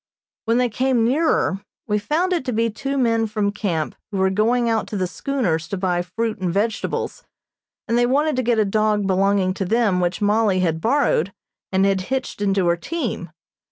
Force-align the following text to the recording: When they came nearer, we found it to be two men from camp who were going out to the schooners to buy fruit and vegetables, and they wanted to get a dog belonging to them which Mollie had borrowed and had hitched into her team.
When 0.45 0.57
they 0.57 0.67
came 0.67 1.03
nearer, 1.05 1.63
we 1.85 1.99
found 1.99 2.33
it 2.33 2.43
to 2.45 2.51
be 2.51 2.71
two 2.71 2.97
men 2.97 3.27
from 3.27 3.51
camp 3.51 3.93
who 4.09 4.17
were 4.17 4.31
going 4.31 4.67
out 4.67 4.87
to 4.87 4.97
the 4.97 5.05
schooners 5.05 5.67
to 5.67 5.77
buy 5.77 6.01
fruit 6.01 6.39
and 6.39 6.51
vegetables, 6.51 7.23
and 7.87 7.95
they 7.99 8.07
wanted 8.07 8.35
to 8.37 8.41
get 8.41 8.57
a 8.57 8.65
dog 8.65 9.05
belonging 9.05 9.53
to 9.53 9.63
them 9.63 9.99
which 9.99 10.19
Mollie 10.19 10.61
had 10.61 10.81
borrowed 10.81 11.31
and 11.71 11.85
had 11.85 12.01
hitched 12.09 12.41
into 12.41 12.65
her 12.65 12.75
team. 12.77 13.29